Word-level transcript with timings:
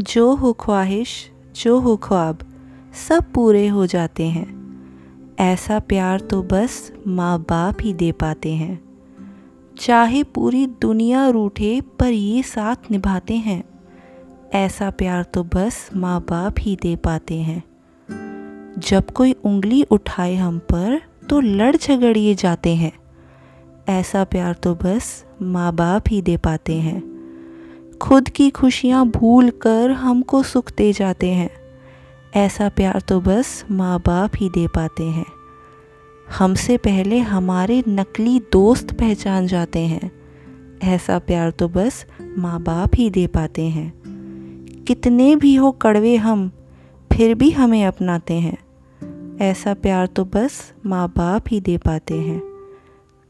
जो 0.00 0.34
हो 0.34 0.52
ख्वाहिश, 0.52 1.30
जो 1.56 1.80
हो 1.80 1.96
ख्वाब, 1.96 2.38
सब 3.08 3.32
पूरे 3.32 3.68
हो 3.68 3.86
जाते 3.86 4.26
हैं। 4.26 4.60
ऐसा 5.40 5.78
प्यार 5.78 6.20
तो 6.20 6.42
बस 6.42 6.92
माँ 7.06 7.38
बाप 7.38 7.76
ही 7.80 7.94
दे 7.94 8.12
पाते 8.12 8.52
हैं। 8.54 8.80
चाहे 9.78 10.22
पूरी 10.22 10.66
दुनिया 10.66 11.28
रूठे 11.28 11.80
पर 11.80 12.06
ये 12.06 12.42
साथ 12.42 12.76
निभाते 12.90 13.34
हैं। 13.34 13.64
ऐसा 14.54 14.90
प्यार 14.90 15.22
तो 15.22 15.44
बस 15.44 15.90
माँ 15.96 16.20
बाप 16.20 16.54
ही 16.58 16.78
दे 16.82 16.96
पाते 16.96 17.38
हैं। 17.38 17.62
जब 18.78 19.10
कोई 19.10 19.32
उंगली 19.32 19.82
उठाए 19.82 20.34
हम 20.34 20.58
पर 20.58 21.02
तो 21.30 21.40
लड़ 21.40 21.76
झगड़िए 21.76 22.34
जाते 22.34 22.74
हैं। 22.74 22.92
ऐसा 23.88 24.24
प्यार 24.24 24.54
तो 24.54 24.74
बस 24.74 25.24
माँ 25.42 25.74
बाप 25.74 26.04
ही 26.08 26.22
दे 26.22 26.36
पाते 26.36 26.74
हैं। 26.74 27.09
खुद 28.02 28.28
की 28.28 28.50
खुशियाँ 28.50 29.06
भूल 29.06 29.50
कर 29.50 29.90
हमको 29.90 30.42
सुख 30.42 30.72
दे 30.76 30.92
जाते 30.92 31.28
हैं। 31.30 31.50
ऐसा 32.36 32.68
प्यार 32.68 33.00
तो 33.00 33.20
बस 33.20 33.64
माँ 33.70 33.98
बाप 33.98 34.30
ही 34.36 34.48
दे 34.48 34.66
पाते 34.66 35.04
हैं। 35.04 35.24
हमसे 36.38 36.76
पहले 36.76 37.18
हमारे 37.18 37.84
नकली 37.88 38.40
दोस्त 38.52 38.98
पहचान 38.98 39.46
जाते 39.46 39.78
हैं। 39.78 40.10
ऐसा 40.82 41.18
प्यार 41.18 41.50
तो 41.50 41.68
बस 41.68 42.06
माँ 42.38 42.62
बाप 42.62 42.90
ही 42.94 43.10
दे 43.10 43.26
पाते 43.26 43.62
हैं। 43.62 43.92
कितने 44.88 45.36
भी 45.36 45.54
हो 45.54 45.72
कड़वे 45.72 46.16
हम, 46.16 46.50
फिर 47.12 47.34
भी 47.34 47.50
हमें 47.50 47.84
अपनाते 47.84 48.34
हैं। 48.34 48.58
ऐसा 49.38 49.74
प्यार 49.74 50.06
तो 50.06 50.24
बस 50.24 50.72
माँ 50.86 51.08
बाप 51.08 51.44
ही 51.50 51.60
दे 51.60 51.76
पाते 51.76 52.14
हैं। 52.14 52.42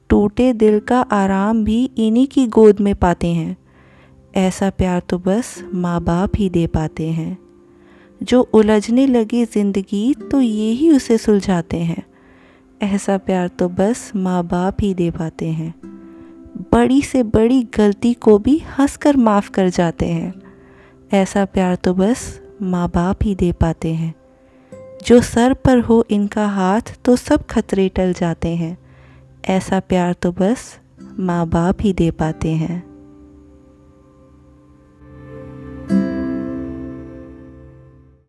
टूटे 0.09 0.53
दिल 0.53 0.81
का 0.81 1.01
आराम 1.01 1.65
भी 1.65 1.91
इन्हीं 1.99 2.27
की 2.27 2.47
गोद 2.47 2.81
में 2.81 2.95
पाते 2.95 3.29
हैं। 3.29 3.60
ऐसा 4.35 4.71
प्यार 4.71 5.01
तो 5.01 5.19
बस 5.19 5.65
माँ 5.75 6.01
बाप 6.01 6.33
ही 6.37 6.49
दे 6.51 6.67
पाते 6.67 7.09
हैं। 7.09 7.39
जो 8.23 8.41
उलझने 8.43 9.07
लगी 9.07 9.45
ज़िंदगी 9.45 10.15
तो 10.31 10.41
ये 10.41 10.71
ही 10.71 10.91
उसे 10.91 11.19
सुलझाते 11.19 11.77
हैं। 11.77 12.03
ऐसा 12.83 13.17
प्यार 13.19 13.49
तो 13.49 13.69
बस 13.69 14.13
माँ 14.17 14.43
बाप 14.45 14.77
ही 14.81 14.95
दे 14.95 15.11
पाते 15.11 15.49
हैं। 15.49 15.75
बड़ी 16.73 17.03
से 17.03 17.23
बड़ी 17.23 17.63
गलती 17.63 18.13
को 18.15 18.39
भी 18.39 18.59
हंस 18.79 18.97
कर 18.97 19.17
माफ़ 19.17 19.51
कर 19.51 19.69
जाते 19.69 20.07
हैं। 20.07 20.33
ऐसा 21.13 21.45
प्यार 21.45 21.75
तो 21.75 21.95
बस 21.95 22.41
माँ 22.63 22.89
बाप 22.89 23.19
ही 23.23 23.35
दे 23.35 23.53
पाते 23.53 23.95
हैं। 23.95 24.15
जो 25.07 25.21
सर 25.21 25.55
पर 25.55 25.79
हो 25.79 26.05
इनका 26.11 26.47
हाथ 26.47 26.95
तो 27.05 27.17
सब 27.17 27.47
खतरे 27.47 27.89
टल 27.89 28.13
जाते 28.13 28.49
हैं। 28.49 28.77
ऐसा 29.49 29.81
प्यार 29.81 30.13
तो 30.13 30.33
बस 30.33 30.79
माँ 31.19 31.47
बाप 31.49 31.77
ही 31.81 31.93
दे 31.93 32.11
पाते 32.11 32.53
हैं। 32.53 32.90